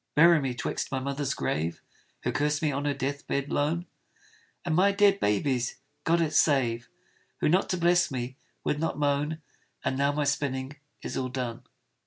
Bury 0.15 0.41
me 0.41 0.55
'twixt 0.55 0.91
my 0.91 0.97
mother's 0.97 1.35
grave, 1.35 1.83
(Who 2.23 2.31
cursed 2.31 2.63
me 2.63 2.71
on 2.71 2.85
her 2.85 2.93
death 2.95 3.27
bed 3.27 3.51
lone) 3.51 3.85
And 4.65 4.73
my 4.75 4.91
dead 4.91 5.19
baby's 5.19 5.75
(God 6.05 6.21
it 6.21 6.33
save!) 6.33 6.89
Who, 7.39 7.47
not 7.47 7.69
to 7.69 7.77
bless 7.77 8.09
me, 8.09 8.35
would 8.63 8.79
not 8.79 8.97
moan. 8.97 9.43
And 9.85 9.95
now 9.99 10.11
my 10.11 10.23
spinning 10.23 10.77
is 11.03 11.17
all 11.17 11.29
done. 11.29 11.65